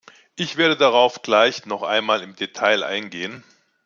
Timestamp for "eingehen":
2.83-3.43